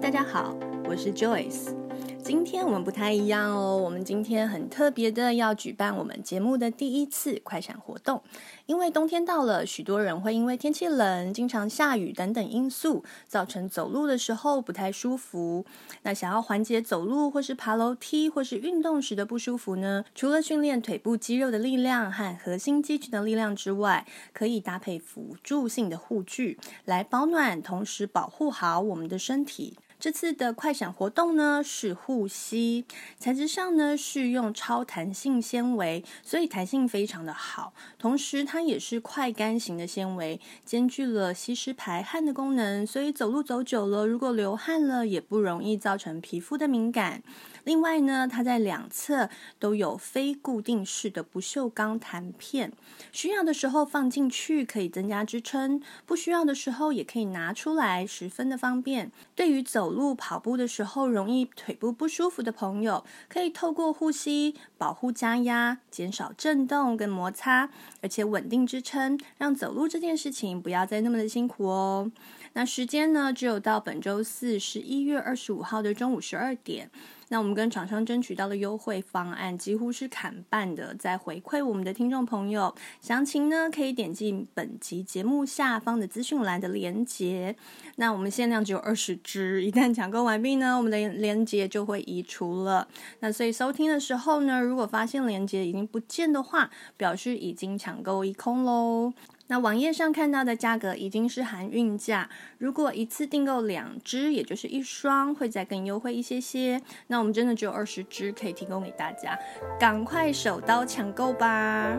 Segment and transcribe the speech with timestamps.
[0.00, 1.74] 大家好，我是 Joyce。
[2.22, 8.22] 今天我们不太一样哦，我们今天很特别的要举办我们节目的第一次快闪活动。
[8.66, 15.64] 因为冬天到了，许多人会因为天气冷、经常下雨等等因素，造成走路的时候不太舒服。
[16.02, 20.04] 那想要缓解走路或是爬楼梯或是运动时的不舒服呢？
[20.14, 29.76] 除了训练腿部肌肉的力量和核心肌群的力量之外，可以搭配辅助性的护具来保暖，同时保护好我们的身体。
[30.00, 32.84] 这次的快闪活动呢，是护膝，
[33.18, 37.72] 材质上呢是用超弹性纤维，所以弹性非常的好。
[37.98, 47.24] 同时它也是快干型的纤维，兼具了吸湿排汗的功能，所以走路走久了，如果流汗了，也不容易造成皮肤的敏感。
[47.64, 52.72] 另外呢，它在两侧都有非固定式的不锈钢弹片，
[53.10, 59.10] 需要的时候放进去可以增加支撑，不需要的时候也可以拿出来，十分的方便。
[59.34, 67.70] 对于走走路、跑步的时候容易腿部不舒服的朋友，可以透过呼吸保护加压，减少震动跟摩擦，
[68.02, 72.12] 而且稳定支撑，让走路这件事情不要再那么的辛苦哦。
[72.52, 76.90] 那时间呢，只有到本周四，十一月二十五号的中午十二点。
[77.30, 87.54] 那我们跟厂商争取到的优惠方案几乎是砍半的，在回馈我们的听众朋友，详情呢可以点进本集节目下方的资讯栏的链接。
[87.96, 92.88] 那我们限量只有二十支，一旦抢购完毕呢，我们的链接就会移除了。
[93.20, 99.12] 那所以收听的时候呢，如果发现链接已经不见的话，表示已经抢购一空喽。
[99.50, 106.82] 那网页上看到的价格已经是含运价，如果一次订购两只，也就是一双，会再更优惠一些些。
[107.06, 109.38] 那我们真的只有二十只可以提供给大家，
[109.80, 111.98] 赶快手刀抢购吧！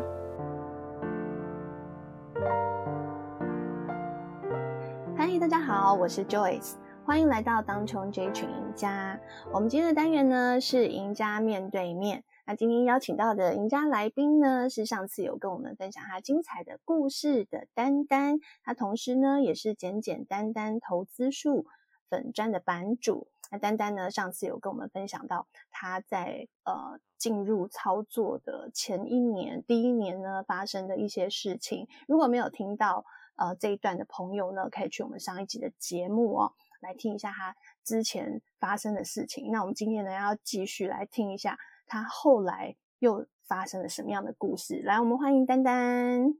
[5.18, 9.20] 嗨，大家好，我是 Joyce，欢迎来到当冲这群赢家。
[9.52, 12.24] 我们今天的单元呢是赢家面对面。
[12.50, 21.68] 那今天邀请到的赢家来宾呢，是上次有跟我们分享他精彩的故事的丹丹，他同时呢也是简简单单投资术
[22.10, 23.28] 粉专的版主。
[23.52, 31.88] 那丹丹呢，上次有跟我们分享到他在呃进入操作的前一年，第一年呢发生的一些事情。
[32.08, 33.06] 如果没有听到
[33.36, 39.52] 呃这一段的朋友呢，可以去我们上一集的节目哦，来听一下他之前发生的事情。
[39.52, 41.56] 那我们今天呢要继续来听一下。
[41.90, 44.80] 他后来又发生了什么样的故事？
[44.84, 46.36] 来，我们欢迎丹丹。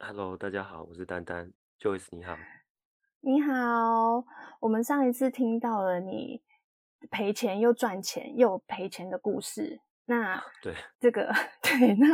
[0.00, 2.36] Hello，大家好，我是丹丹，Joyce，你好。
[3.20, 4.24] 你好，
[4.58, 6.42] 我们上一次听到了你
[7.08, 9.80] 赔钱又赚钱又赔钱的故事。
[10.06, 12.08] 那 对这个 对，那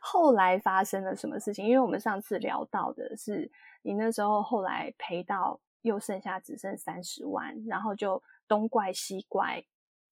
[0.00, 1.66] 后来发生了什么事情？
[1.66, 9.62] 因为我们上次聊到的是你那时候后来赔到又剩下只剩三十万，然后就东怪西怪。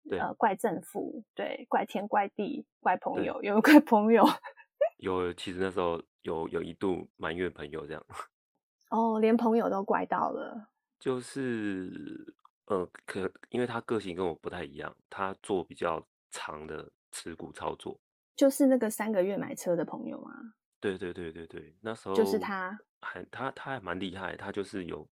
[0.10, 0.20] 对。
[0.20, 4.24] 呃，怪政府，对，怪天怪地，怪朋友， 有怪朋友，
[4.98, 8.06] 有，其实那时候有有一度埋怨朋友这样，
[8.92, 10.70] 哦，连朋友都怪到了，
[11.00, 18.00] 就是呃，可因为他个性跟我不太一样，他做比较长的持股操作，
[18.36, 20.54] 就是那个三个月买车的朋友吗？
[20.80, 25.08] 对对对对对，那时候就是他，还他他还蛮厉害，他就是有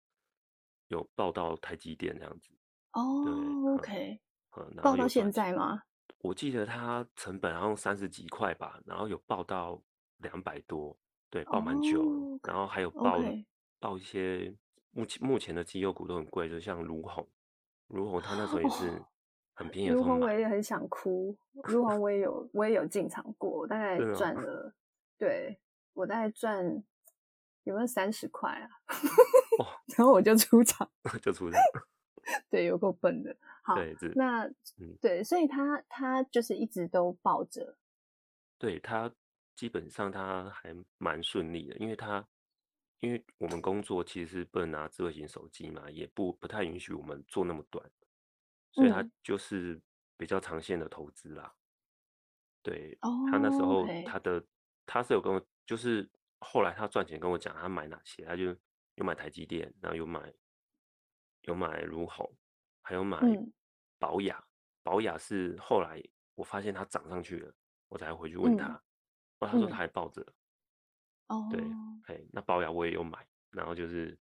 [0.88, 2.50] 有报到台积电这样子，
[2.92, 3.78] 哦
[4.56, 5.82] 嗯，报到现在吗？
[6.18, 9.80] 我记得它成本好像三十几块吧，然后有报到
[10.18, 10.96] 两百多，
[11.30, 12.02] 对，报蛮久。
[12.02, 13.18] Oh, 然后还有报.
[13.78, 14.54] 报一些
[14.90, 17.26] 目前目前的绩优股都很贵，就像卢红，
[17.88, 19.02] 卢红它那时候也是
[19.54, 19.94] 很便宜的。
[19.94, 21.34] 儒鸿我也很想哭，
[21.64, 24.74] 儒鸿 我也有我也有进场过，大概赚了，
[25.16, 25.58] 对，
[25.94, 26.62] 我大概赚
[27.64, 28.68] 有没有三十块啊？
[29.58, 29.64] 哦，
[29.96, 30.86] 然后我就出场，
[31.22, 31.58] 就出场。
[32.50, 33.36] 对，有够笨的。
[33.62, 34.44] 好，对，那、
[34.78, 37.76] 嗯、对，所以他他就是一直都抱着。
[38.58, 39.12] 对，他
[39.54, 42.26] 基本上他还蛮顺利的，因为他
[43.00, 47.84] 因为我们工作其实是不能拿智慧型手机嘛，也不不太允许我们做那么短，
[48.72, 49.80] 所以他就是
[50.16, 51.54] 比较长线的投资啦。
[51.54, 51.60] 嗯、
[52.62, 52.98] 对，
[53.30, 54.44] 他那时候他的、
[54.86, 56.08] 他是有跟我，就是
[56.40, 58.56] 后来他赚钱跟我讲他买哪些，他就
[58.96, 60.32] 又买台积电，然后又买。
[61.42, 62.30] 有买如虹，
[62.82, 63.18] 还有买
[63.98, 64.42] 宝雅。
[64.82, 66.02] 宝、嗯、雅是后来
[66.34, 67.52] 我发现它涨上去了，
[67.88, 68.66] 我才回去问他。
[68.66, 68.80] 哦、
[69.40, 70.22] 嗯，他说他还抱着。
[71.28, 74.18] 哦、嗯，对，哎，那宝雅我也有买，然后就是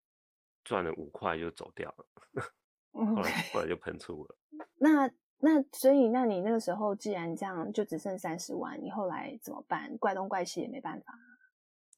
[0.65, 2.07] 赚了五块就走掉了。
[2.93, 4.37] 后来后来就喷出了。
[4.77, 9.97] 那那所以那你那个时候既然这样，就只剩三十万，你后来怎么办？
[9.99, 11.15] 怪东怪西也没办法。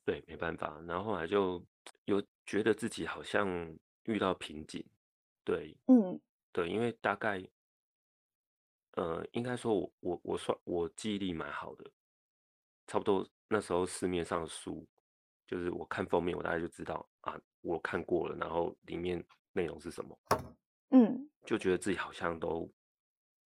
[0.05, 0.78] 对，没办法。
[0.87, 1.64] 然后后来就
[2.05, 3.49] 有觉得自己好像
[4.05, 4.84] 遇到瓶颈。
[5.45, 6.21] 对，嗯，
[6.53, 7.43] 对，因为大概，
[8.93, 11.91] 呃，应该说我我我算我记忆力蛮好的，
[12.87, 14.87] 差不多那时候市面上的书，
[15.47, 20.19] 就是我看封面，我大概就知道啊，我看过了，然后里面内容是什么，
[20.91, 22.71] 嗯，就觉得自己好像都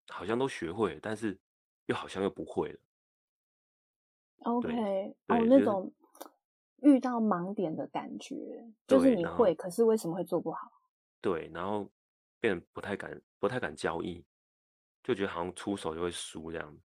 [0.09, 1.39] 好像都学会了，但是
[1.87, 2.81] 又好像又不会了。
[4.44, 5.93] OK，哦，那种
[6.83, 10.71] 遇到盲点的感觉，就是你会，可是为什么会做不好？
[11.22, 11.90] 对，然后
[12.40, 14.22] 变得不太敢，不太敢交易，
[15.02, 16.78] 就觉得好像出手就会输这样，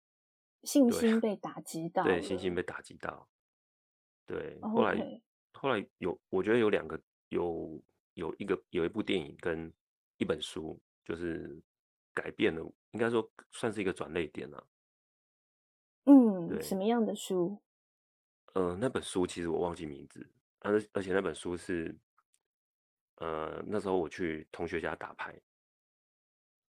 [0.64, 3.28] 信心被打击到，对，信心被打击到，
[4.26, 5.20] 对，哦、后来、okay.
[5.52, 7.80] 后来有，我觉得有两个，有
[8.14, 9.72] 有一个有一部电影跟
[10.16, 11.62] 一本书，就是
[12.14, 14.66] 改变了，应该说算是一个转捩点了、啊。
[16.06, 17.60] 嗯，什么样的书？
[18.54, 20.26] 呃，那本书其实我忘记名字，
[20.60, 21.96] 而而且那本书是，
[23.16, 25.34] 呃，那时候我去同学家打牌，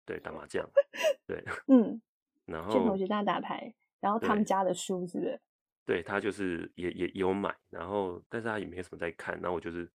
[0.06, 0.68] 对，打麻将，
[1.28, 2.02] 对， 嗯，
[2.46, 5.40] 然后去同学家打牌，然后他们家的书是不是？
[5.86, 9.90] 对，他就是也也也有买，然后但是他也没什么在看，然后我就是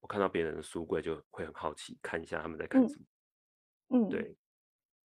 [0.00, 3.04] 我看到别人的书柜就会很好奇看一下他们在看什么，
[3.98, 4.36] 嗯，对，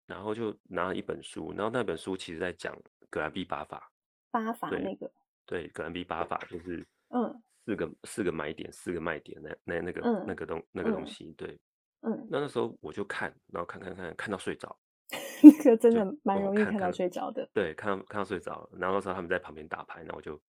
[0.07, 2.75] 然后就拿了一本书，然后那本书其实在讲。
[3.09, 3.91] 格兰比八法，
[4.31, 5.13] 八法那个，
[5.45, 11.59] 对，格兰比八法就是，嗯，四个四个买点，四个卖点，那那那个、嗯、那个东那个东西，对，
[12.01, 14.77] 嗯，那那时候我就看，然后看看看看到睡着，
[15.41, 20.41] 那个真的蛮容易看到睡着的，对，看到看到睡着，然后那时候他们在旁边打牌，然后我就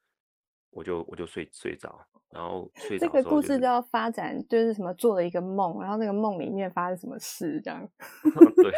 [0.70, 3.22] 我就我就睡睡着，然后 睡着、就是。
[3.22, 7.88] 这个故事就要发展，就是什么做了一个梦，然后那个梦里面发生什么事，这样，
[8.56, 8.72] 对，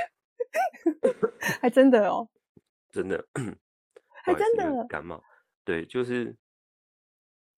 [1.60, 2.28] 还真的哦，
[2.90, 3.24] 真的。
[4.26, 5.06] 还真的感。
[5.06, 5.22] 冒，
[5.64, 6.36] 对，就是，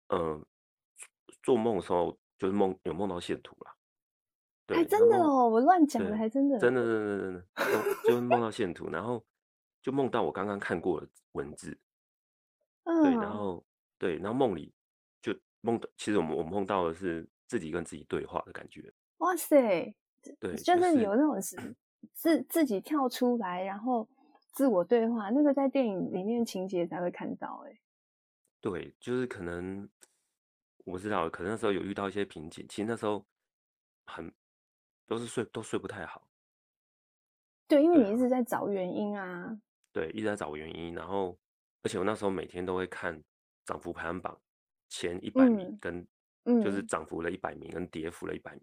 [0.08, 0.46] 嗯、呃，
[1.48, 3.74] 做梦的时候就是梦有梦到线图啦，
[4.66, 9.24] 对，还真的哦，我乱讲的，还真的，真的，真的，真的，就是梦到线图，然后
[9.80, 11.74] 就梦到我刚刚看过的文字，
[12.84, 13.64] 嗯，对，然后
[13.96, 14.70] 对，然后梦里
[15.22, 19.94] 就梦到，其实我们我梦到的是自己跟自己对话的感觉，哇塞，
[20.38, 21.56] 对，就是有那种是
[22.12, 24.06] 自自己跳出来，然后。
[24.54, 27.78] 自我对话，那个在电影里面情节才会看到，哎，
[28.60, 29.88] 对，就是可能
[30.88, 33.22] 我不知道，可能那时候有遇到一些瓶颈，其实那时候
[34.06, 34.32] 很
[35.06, 36.26] 都是睡都睡不太好，
[37.66, 39.60] 对，因为你一直在找原因啊，
[39.92, 41.38] 对，一直在找原因，然后
[41.82, 43.22] 而且我那时候每天都会看
[43.66, 44.40] 涨幅排行榜
[44.88, 46.06] 前一百名跟，
[46.44, 46.82] 嗯，就是。
[46.82, 48.62] 涨幅了一百名跟跌幅了一百名，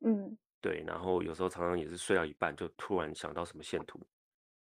[0.00, 4.00] 嗯，对，然后有时候常常也是睡到一半就突然想到什么线图。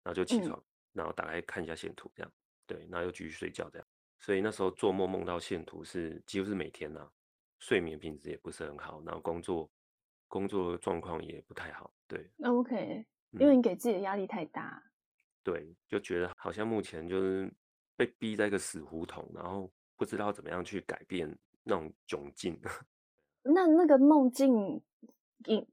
[0.03, 0.65] 然后就起床，嗯，
[0.95, 2.33] 然后打开看一下线图，这样
[2.67, 3.88] 对，然后又继续睡觉，这样。
[4.21, 7.11] 所以那时候做梦梦到线图是几乎是每天呐，啊，
[7.59, 9.71] 睡眠品质也不是很好，然后工作
[10.27, 12.31] 工作状况也不太好，对。
[12.37, 14.91] 那 OK，因为你给自己的压力太大，嗯，
[15.43, 17.53] 对，就觉得好像目前就是
[17.97, 22.61] 被逼在一个死胡同，然后不知道怎么样去改变那种窘境。
[23.43, 24.83] 那那个梦境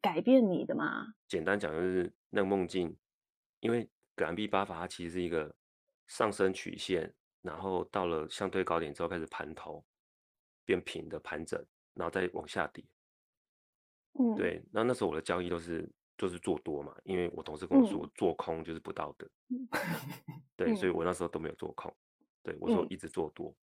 [0.01, 1.15] 改变你的吗？
[1.27, 2.95] 简单讲就是那个梦境，
[3.59, 3.89] 因为。
[4.18, 5.53] 格兰币八法它其实是一个
[6.07, 7.13] 上升曲线，
[7.45, 9.86] 然后到了相对高点之后开始盘头，
[10.65, 11.63] 变平的盘整，
[11.94, 12.83] 然后再往下跌。
[14.19, 14.64] 嗯，对。
[14.71, 15.87] 那那时候我的交易都是
[16.18, 19.30] 就是做多嘛，因为我同事跟我说、嗯、做空就是不道德。
[20.56, 21.95] 对，所以我那时候都没有做空。
[22.42, 23.56] 对，我说一直做多。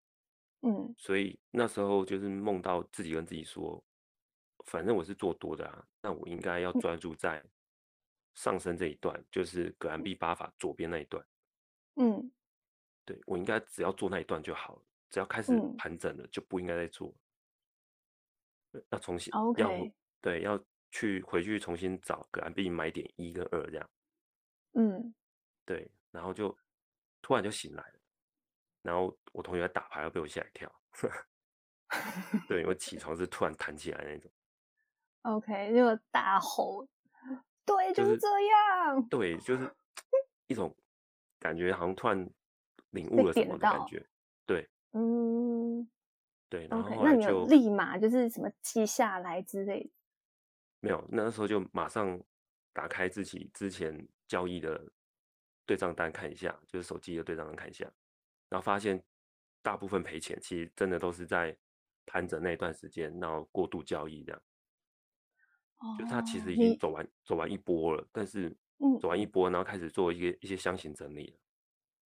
[0.60, 0.94] 嗯。
[0.96, 3.82] 所以那时候就是梦到自己跟自己说，
[4.66, 7.44] 反正我是做多的啊，那我应该要专注在。
[8.34, 11.22] 上升这一段就是葛兰碧八法左边那一段，
[11.96, 12.32] 嗯，
[13.04, 17.14] 对，我应该只要做那一段就好了，只要开始盘整了，就不应该再做，
[18.90, 23.90] 要重新，OK，要对，要去回去重新找格兰币买点一跟二这样，
[24.74, 25.14] 嗯，
[25.64, 26.56] 对，然后就
[27.20, 28.00] 突然就醒来了，
[28.82, 30.72] 然后我同学在打牌，要被我吓一跳，
[32.48, 34.30] 对，我起床是突然弹起来那种
[35.22, 36.88] ，OK，就大吼。
[37.64, 38.96] 对，就是这样。
[38.96, 39.72] 就是、对，就是。
[40.48, 40.76] 一种
[41.38, 42.28] 感觉，好像突然
[42.92, 44.02] 领悟了什么的感觉。
[44.46, 45.86] 对，嗯，
[46.48, 46.66] 对。
[46.68, 49.90] 然后，后你有立马就是什么记下来之类的？
[50.80, 52.18] 没有，那时候就马上
[52.72, 54.90] 打开自己之前交易的
[55.66, 57.84] 对账单看一下，就是手机的对账单看一下，
[58.48, 59.02] 然后发现
[59.62, 61.56] 大部分赔钱，其实真的都是在
[62.06, 64.42] 盘整那段时间，然后过度交易这样。
[65.98, 68.56] 就他其实已经走完走完一波了，但是
[69.00, 71.36] 走完一波，然后开始做一个一些箱型整理了，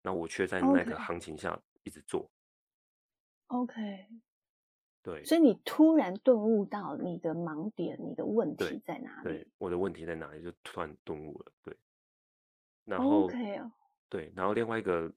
[0.07, 2.31] 那我却在那个行情下一直做。
[3.49, 4.07] OK，
[5.03, 9.25] 对，所以你突然顿悟到你的盲点，你的问题在哪里？
[9.25, 10.41] 对，对，我的问题在哪里？
[10.45, 11.53] 就突然顿悟了。
[11.65, 11.77] 对，
[12.85, 13.73] 然后，OK 哦，
[14.09, 15.13] 对，然后另外一个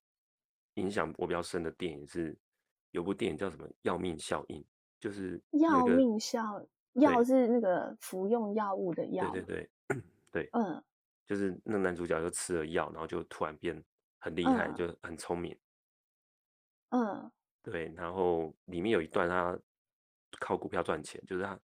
[0.74, 2.36] 影响我比较深的电影是，
[2.90, 4.60] 有部电影叫什么《药命效应》，
[5.00, 9.30] 就是药命效，药是那个服用药物的药。
[9.32, 10.84] 对对对，对， 嗯，
[11.28, 13.84] 就是那男主角就吃了药，然后就突然变
[14.20, 15.58] 很厉害，嗯、就很聪明。
[16.90, 17.32] 嗯，
[17.64, 19.60] 对，然后里面有一段他。
[20.40, 21.60] 靠股票赚钱，就是他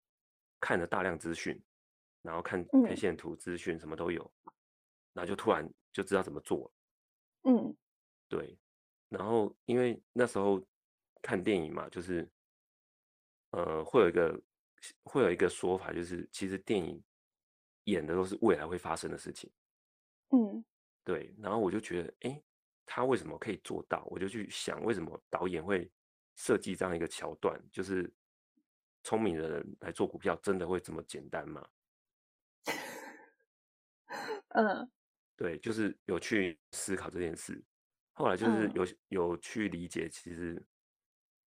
[0.58, 1.62] 看了大量资讯，
[2.22, 4.52] 然后看 K 线图资讯什么都有，嗯，
[5.12, 6.72] 然后就突然就知道怎么做。
[7.42, 7.76] 嗯，
[8.26, 8.58] 对。
[9.10, 10.66] 然后因为那时候
[11.20, 12.26] 看电影嘛，就是
[13.50, 14.42] 呃会有一个
[15.02, 17.04] 会有一个说法，就是其实电影
[17.84, 19.52] 演的都是未来会发生的事情。
[20.30, 20.64] 嗯，
[21.04, 21.34] 对。
[21.38, 22.42] 然后我就觉得，哎，
[22.84, 24.04] 他为什么可以做到？
[24.10, 25.88] 我就去想，为什么导演会
[26.34, 28.12] 设计这样一个桥段，就是。
[29.06, 31.68] 聪明的人来做股票，真的会这么简单吗？
[34.56, 34.90] 嗯，
[35.36, 37.62] 对，就是有去思考这件事。
[38.14, 40.66] 后来就是有有去理解，其实，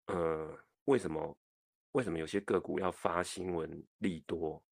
[0.05, 1.35] 呃，为什么
[1.93, 4.63] 为什么有些个股要发新闻利多？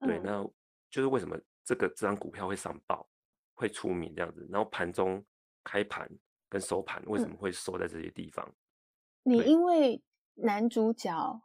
[0.00, 0.42] 对，那
[0.90, 3.08] 就是为什么这个这张股票会上报，
[3.54, 4.46] 会出名这样子。
[4.50, 5.24] 然后盘中
[5.64, 6.10] 开盘
[6.48, 8.52] 跟收盘为什么会收在这些地方？
[9.22, 10.02] 你因为
[10.34, 11.42] 男主角。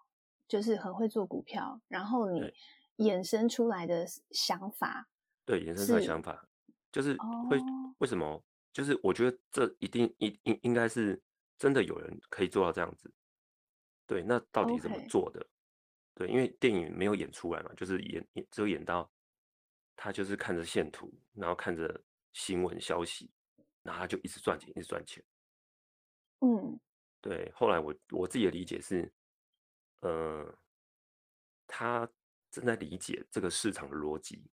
[0.50, 2.40] 就是很会做股票，然后你
[3.00, 5.06] 衍生出来的想法，
[5.44, 6.48] 对，衍生出来的想法
[6.90, 7.18] 就是
[7.50, 8.42] 会、哦、为什么？
[8.72, 11.22] 就是我觉得这一定应应应该是
[11.58, 13.14] 真的有人可以做到这样子。
[14.06, 15.46] 对，那到底怎么做的.
[16.16, 19.12] 对，因为电影没有演出来嘛，就是演只有演到
[19.98, 22.02] 他就是看着线图，然后看着
[22.32, 23.30] 新闻消息，
[23.84, 25.22] 然后他就一直赚钱，一直赚钱。
[26.40, 26.80] 嗯，
[27.20, 27.52] 对。
[27.54, 29.12] 后来我我自己的理解是。
[30.02, 30.56] 呃，
[31.66, 32.08] 他
[32.52, 34.48] 正在理解这个市场的逻辑。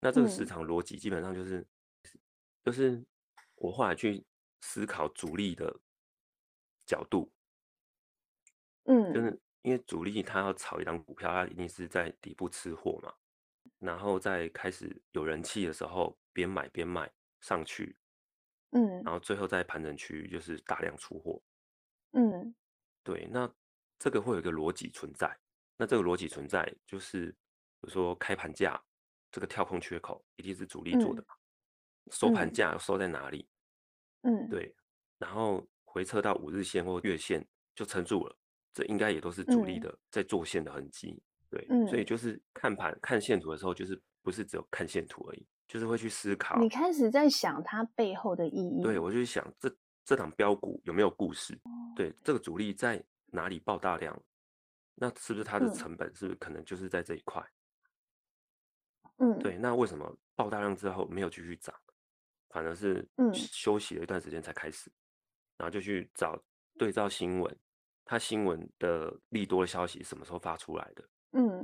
[0.00, 2.20] 那这个市场逻辑基本上就是，嗯、
[2.64, 3.06] 就是
[3.54, 4.26] 我后来去
[4.62, 5.80] 思考主力的
[6.84, 7.32] 角度。
[8.86, 13.14] 嗯，就是因为主力他要炒一张股票，他一定是在底部吃货嘛，
[13.84, 17.10] 然后在开始有人气的时候，边买边卖
[17.40, 17.96] 上去。
[18.70, 21.42] 嗯，然后最后在盘整区域就是大量出货。
[22.12, 22.54] 嗯，
[23.02, 23.52] 对，那。
[23.96, 25.34] 这个会有一个逻辑存在，
[25.78, 28.78] 那这个逻辑存在就是，比如说开盘价
[29.30, 31.34] 这个跳空缺口一定是主力做的嘛，
[32.04, 33.48] 嗯、收盘价收在哪里？
[34.22, 34.74] 嗯，对，
[35.16, 38.36] 然后回撤到五日线或月线就撑住了，
[38.74, 41.22] 这应该也都是主力的在做线的痕迹。
[41.54, 46.58] 对、嗯，所以就是看盘看线图的时候，就是不是只有看线图而已，就是会去思考。
[46.58, 48.82] 你开始在想它背后的意义。
[48.82, 51.54] 对，我就想这这档标股有没有故事？
[51.64, 53.02] 哦、对，这个主力在。
[53.36, 54.16] 哪里爆大量？
[54.94, 57.44] 那是不是它的成本是不是可能就是在这一块？
[59.16, 59.58] 嗯，对。
[59.58, 61.74] 那为什么爆大量之后没有继续涨，
[62.50, 64.88] 反而是休息了一段时间才开始？
[65.58, 66.40] 然后就去找
[66.78, 67.58] 对照新闻，
[68.04, 71.04] 它新闻的利多的消息什么时候发出来的？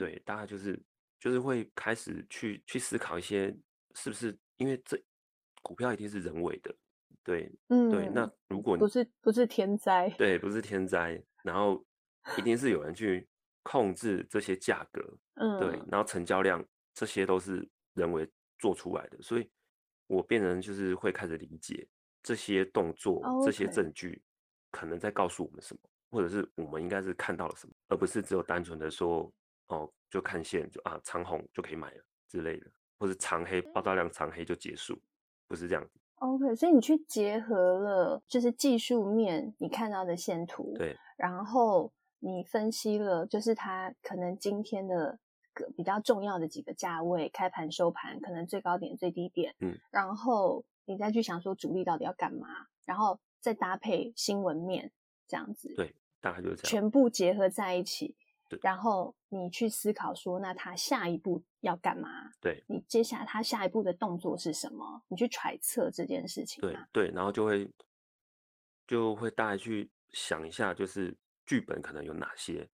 [0.00, 0.80] 嗯，对，大概就是
[1.18, 3.54] 就是会开始去去思考一些
[3.94, 5.00] 是不是因为这
[5.62, 6.74] 股票一定是人为的？
[7.22, 8.08] 对，嗯，对。
[8.08, 11.22] 那如果不是不是天灾，对，不是天灾。
[11.42, 11.82] 然后
[12.36, 13.26] 一定是有人去
[13.62, 15.02] 控制这些价格，
[15.36, 19.50] 嗯，对，然后成交量这些都是人为做出来的，所以
[20.06, 21.88] 我变成就是会开始理解
[22.22, 23.42] 这些动作、Oh.
[23.42, 24.22] 这些证据
[24.70, 25.80] 可能在告诉我们什么，
[26.10, 29.32] 或者是我们应该是看到了什么，而不是只有单纯的说
[29.70, 32.66] 哦，就看线就啊长红就可以买了之类的，
[32.98, 35.00] 或者长黑爆大量长黑就结束，
[35.48, 35.98] 不是这样子。
[36.16, 40.96] OK，所以你去结合了就是技术面你看到的线图，对。
[41.16, 45.18] 然后你分析了，就是它可能今天的
[45.54, 52.48] 个比较重要的几个价位，开盘收盘可能最高点最低点，嗯，然后你再去想说主力到底要干嘛，
[52.84, 54.92] 然后再搭配新闻面
[55.26, 58.14] 这样子，对，大概就是这样，全部结合在一起，
[58.50, 62.30] 对，然后你去思考说，那他下一步要干嘛？
[62.38, 65.02] 对，你接下来他下一步的动作是什么？
[65.08, 67.70] 你去揣测这件事情，对对，然后就会
[68.86, 69.90] 就会大概去。
[70.12, 71.16] 想一下，就是
[71.46, 72.68] 剧本可能有哪些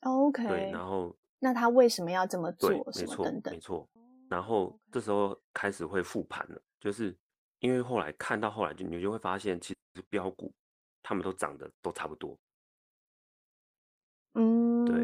[0.00, 2.68] ？OK，对，然后那他为什么要这么做？
[2.68, 3.88] 对，没错，等等没错。
[4.28, 7.16] 然后这时候开始会复盘了，就是
[7.60, 10.52] 因为后来看到后来就你就会发现，其实标股
[11.00, 12.36] 他们都长得都差不多。
[14.34, 15.02] 嗯，对，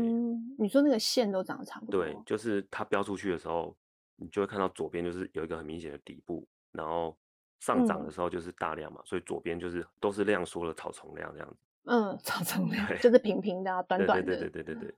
[0.59, 2.05] 你说那个线都长得差不多。
[2.05, 3.77] 对，就是它标出去的时候，
[4.17, 7.17] 你就会看到左边就是有一个很明显的底部，然后
[7.61, 11.57] 上涨的时候就是大量嘛，嗯、所以左边就是都是量缩了草丛量这样子。
[11.85, 14.27] 嗯，草丛量就是平平的、啊、短短的。
[14.27, 14.95] 对对对对对对对。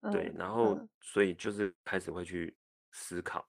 [0.00, 2.56] 嗯、对，然后、嗯、所以就是开始会去
[2.92, 3.44] 思考，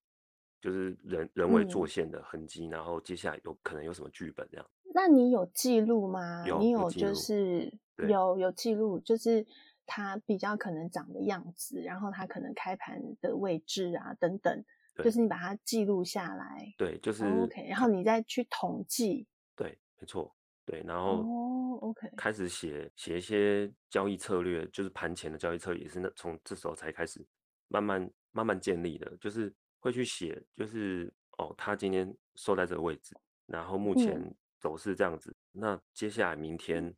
[0.60, 4.66] 就是人人为做线的痕迹、嗯，然后接下来有可能有什么剧本这样。
[4.92, 6.44] 那你有记录吗？
[6.48, 7.72] 有，你有就是
[8.08, 9.46] 有有记录，就是
[9.90, 14.64] 它比较可能长的样子，然后它可能开盘的位置啊等等，
[15.04, 16.72] 就是你把它记录下来。
[16.78, 19.28] 对，就是、oh, OK，然后你再去统计。
[19.56, 20.34] 对，没错。
[20.66, 27.26] 对，然后哦，OK，开始写写一些交易策略，就是盘前的交易策略，也是那从这时候才开始
[27.70, 33.18] 慢慢慢慢建立的，就是会去写，就是哦，他今天收在这个位置，
[33.48, 36.94] 然后目前走势这样子，嗯，那接下来明天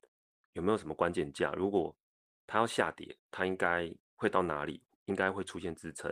[0.52, 1.54] 有没有什么关键价？
[1.54, 1.96] 如果
[2.52, 4.84] 他要下跌，它应该会到哪里？
[5.06, 6.12] 应该会出现支撑，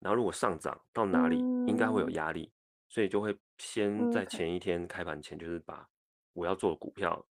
[0.00, 2.52] 然后如果上涨到哪里，应该会有压力，
[2.88, 5.88] 所以就会先在前一天开盘前，就是把。
[6.32, 7.24] 我要做的股票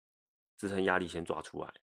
[0.58, 1.74] 支撑压力先抓出来，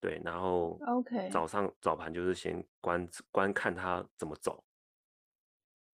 [0.00, 4.64] 对，然后 OK 早上早盘就是先观观看它怎么走，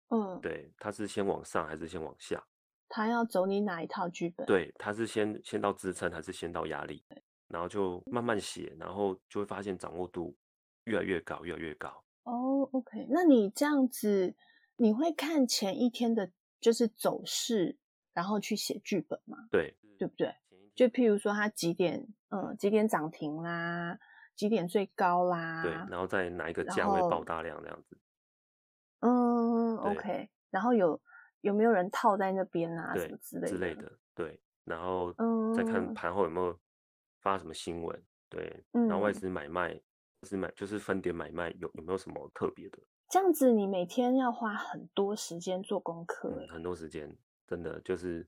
[0.09, 2.43] 嗯，对，它是先往上还是先往下？
[2.87, 4.45] 它要走你哪一套剧本？
[4.45, 7.03] 对，它是先先到支撑还是先到压力？
[7.51, 10.35] 然后就慢慢写，然后就会发现掌握度
[10.85, 12.03] 越来越高，越来越高。
[12.23, 14.33] 哦，OK，那你这样子
[14.77, 17.77] 你会看前一天的就是走势，
[18.13, 19.37] 然后去写剧本吗？
[19.51, 19.75] 对。
[19.99, 20.35] 对不对？
[20.73, 23.99] 就譬如说，它几点，嗯，几点涨停啦，
[24.35, 27.95] 几点最高啦，对，然后在哪一个价位爆大量这样子，
[29.01, 30.99] 嗯，OK，然后有
[31.41, 35.13] 有没有人套在那边啊，什么之类的之类的，对，然后
[35.55, 36.59] 再看盘后有没有
[37.21, 39.79] 发什么新闻，对，然后外资买卖
[40.23, 42.79] 是买就是分点买卖有有没有什么特别的？
[43.07, 48.27] 这样子你每天要花很多时间做功课，嗯，很多时间，真的就是。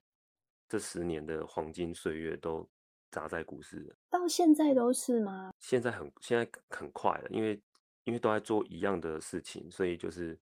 [0.70, 2.68] 这十年的黄金岁月都
[3.12, 5.54] 砸在股市了，到现在都是吗？
[5.60, 7.62] 现在很现在很快了，因为
[8.06, 10.40] 因为都在做一样的事情，所以就是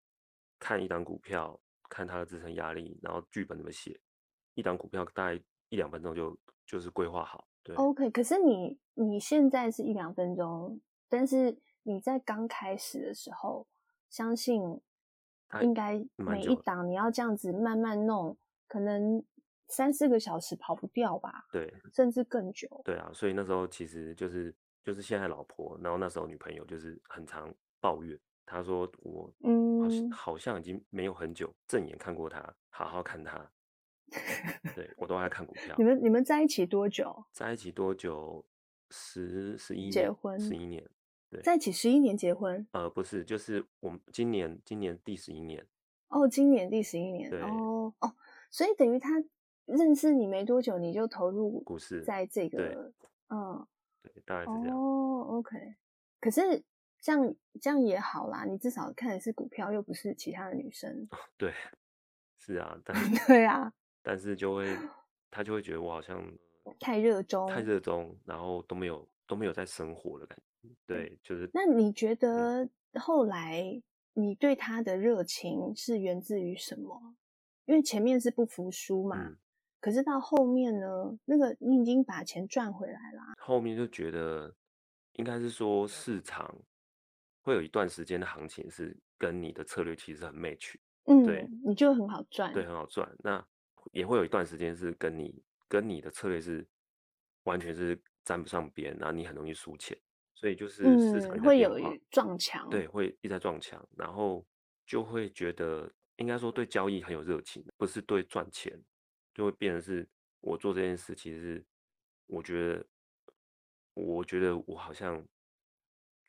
[0.58, 4.00] 看一档股票，看它的支撑压力，然后剧本怎么写，
[4.54, 7.46] 一档股票大概一两分钟就就是规划好。
[7.64, 8.10] 对，OK。
[8.12, 13.68] 可是你你现在是一两分钟，但是你在刚开始的时候，
[14.10, 14.82] 相信
[15.62, 19.24] 应该每一档你要这样子慢慢弄，可能。
[19.74, 21.46] 三四个小时跑不掉吧？
[21.50, 22.68] 对，甚至更久。
[22.84, 33.50] 对啊，所以那时候其实就是就是现在老婆，然后那时候女朋友就是很常抱怨，她说我嗯好像已经没有很久正眼看过她，好好看她。
[34.76, 35.76] 对，我都爱看股票。
[35.78, 37.26] 你们你们在一起多久？
[37.32, 38.46] 在一起多久？
[38.90, 39.92] 十十一年。
[39.92, 40.88] 结婚十一年。
[41.30, 42.68] 对，在一起十一年结婚？
[42.74, 45.66] 呃，不是，就是我们今年今年第十一年。
[46.10, 47.30] 哦，今年第十一年。
[47.30, 48.16] 对哦哦，
[48.50, 49.24] 所以等于他。
[49.68, 52.92] 认识你没多久，你就投入股市，在这个，
[53.30, 53.66] 嗯，
[54.02, 54.78] 对，大概是这样。
[54.78, 55.76] 哦，OK。
[56.20, 56.62] 可是
[57.00, 61.08] 这样这样也好啦，你至少看的是股票，又不是其他的女生。
[61.38, 61.54] 对，
[62.38, 62.98] 是啊，但
[63.28, 63.72] 对啊，
[64.02, 64.78] 但是就会
[65.30, 66.24] 他就会觉得我好像
[66.80, 70.70] 太热衷，太热衷，然后都没有都没有在生活的感觉。
[70.86, 71.50] 对，就是。
[71.54, 73.82] 那你觉得后来
[74.14, 77.16] 你对他的热情是源自于什么？
[77.66, 79.18] 因为前面是不服输嘛。
[79.20, 79.38] 嗯
[79.82, 83.34] 可是到后面呢，那个你已经把钱赚回来了。
[83.40, 84.56] 后面就觉得，
[85.14, 86.56] 应该是说市场
[87.42, 93.12] 会有一段时间的行情是跟你的策略其实很 match，嗯，对，你就很好赚，对，很好赚。
[93.24, 93.44] 那
[93.92, 96.66] 也会有一段时间是跟你跟你的策略是
[97.44, 99.98] 完全是沾不上边，然后你很容易输钱。
[100.36, 101.78] 所以就是市场、嗯、会有
[102.10, 104.46] 撞墙，对，会一直在撞墙，然后
[104.86, 108.82] 就会觉得应该说对交易很有热情，不是对赚钱。
[109.34, 110.06] 就会变成是，
[110.42, 111.66] 我做这件事，其实是
[112.26, 112.86] 我觉得，
[113.94, 115.26] 我觉得我好像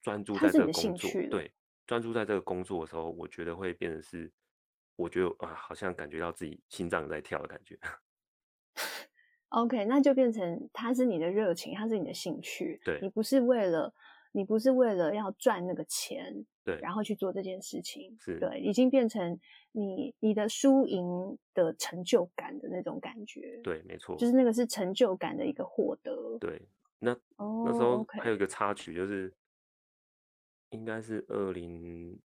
[0.00, 1.52] 专注在这个工作，对，
[1.84, 4.30] 专注在这个工作的时候，我觉得会变成是，
[4.96, 7.78] 我觉得啊，好像感觉到自己心脏在跳的感觉。
[9.50, 13.92] OK，那就变成它是你的热情，它是你的兴趣，对，你不是为了。
[14.34, 19.38] 你不是为了要赚那个钱，对，然后去做这件事情，是对，已经变成
[19.72, 26.62] 你你的输赢的成就感的那种感觉，对，没错，就是那个是成就感的一个获得，对。
[26.98, 29.30] 那、oh, 那时候还有一个插曲，就是.
[30.70, 32.18] 应该是二零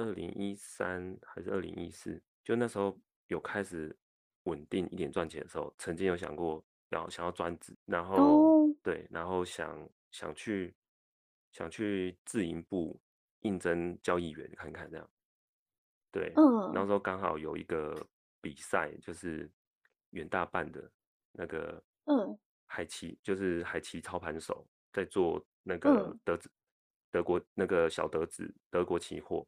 [0.00, 3.96] 二零一三还是二零一四，就那时候有开始
[4.44, 8.76] 稳定一点赚钱的时候，曾经有想过要想要专职，然后、oh.
[8.82, 10.74] 对，然后想想去。
[11.52, 12.96] 想去自营部
[13.40, 15.10] 应征交易员看看这样，
[16.12, 18.06] 对，嗯，那时候刚好有一个
[18.40, 19.50] 比赛，就是
[20.10, 20.88] 远大办的
[21.32, 26.38] 那个，嗯，海奇，就是海奇操盘手，在做那个德
[27.10, 29.44] 德国那个小德子德国期货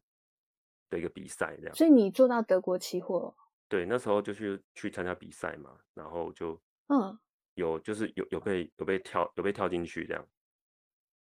[0.93, 1.75] 的一个比赛，这样。
[1.75, 3.35] 所以你做到德国期货？
[3.69, 7.19] 对，那时候就去去参加比赛嘛，然后就嗯，
[7.55, 10.25] 有就是有有被有被跳有被跳进去这样。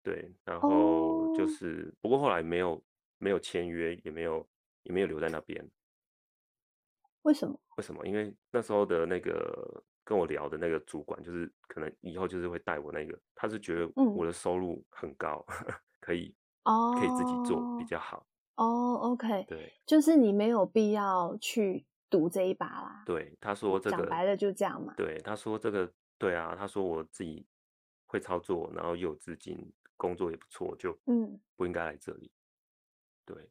[0.03, 2.83] 对，然后就是、哦、不过后来没有
[3.19, 4.49] 没有签约，也没有
[4.85, 5.69] 也没有留在那边。
[7.23, 7.61] 为什么？
[7.77, 8.07] 为什么？
[8.07, 9.83] 因为那时候的那个。
[10.09, 18.27] 跟我聊的那个主管，就是可能以后就是会带我那个，他是觉得我的收入很高，嗯、 可以哦，可以自己做比较好
[18.59, 18.95] 哦。
[19.13, 23.03] OK，对，就是你没有必要去赌这一把啦。
[23.07, 24.93] 对，他说这个讲白了就这样嘛。
[24.97, 27.47] 对，他说这个对啊，他说我自己
[28.07, 32.31] 会操作，然后又有资金，工作也不错，就嗯，不应该来这里。
[33.27, 33.51] 嗯、对，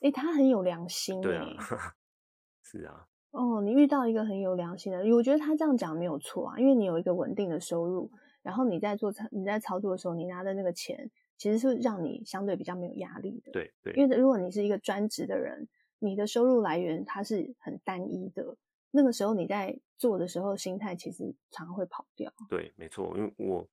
[0.00, 1.20] 哎，他很有良心。
[1.20, 1.46] 对啊，
[2.62, 3.08] 是啊。
[3.32, 8.10] 哦，你遇到一个很有良心的，我觉得他这样讲没有错啊，因为你有一个稳定的收入，
[8.42, 13.52] 然后你在做操你在操作的时候，你拿的那个钱其实是让你相对比较没有压力的。
[13.52, 15.68] 对对，因为如果你是一个专职的人，
[15.98, 18.56] 你的收入来源它是很单一的，
[18.90, 22.32] 那个时候你在做的时候，心态其实常常会跑掉。
[22.48, 23.68] 对，没错，因为我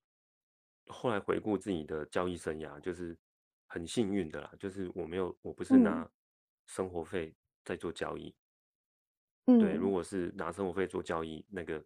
[0.88, 3.18] 后来回顾自己的交易生涯，就是
[3.68, 6.10] 很幸运的啦，就是我没有，我不是拿
[6.68, 8.30] 生活费在做交易。
[9.46, 11.84] 嗯嗯、对，如果是拿生活费做交易，那个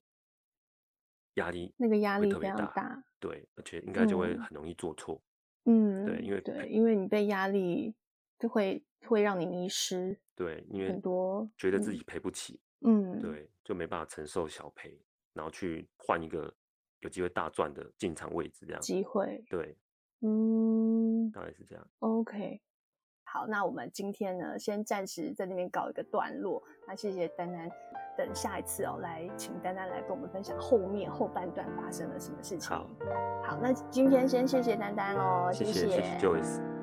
[1.35, 5.19] 压力那个压力非常大，对，而且应该就会很容易做错。
[5.69, 7.93] 嗯，对，因为对，因为你被压力
[8.39, 10.17] 就会会让你迷失。
[10.33, 14.97] 对，因为很多觉得自己赔不起，嗯，对，就没办法承受小赔，
[15.33, 16.53] 然后去换一个
[17.01, 19.43] 有机会大赚的进场位置，这样机会。
[19.49, 19.75] 对，
[20.21, 21.87] 嗯，大概是这样。
[21.99, 22.61] OK。
[23.29, 26.63] 好，那我们今天呢，先暂时在那边搞一个段落。
[26.87, 27.69] 那谢谢丹丹，
[28.17, 32.69] 等下一次哦，来请丹丹来跟我们分享后面后半段发生了什么事情。
[32.69, 32.87] 好，
[33.43, 36.76] 好，那今天先谢谢丹丹哦，谢谢，谢谢，谢谢 Joyce。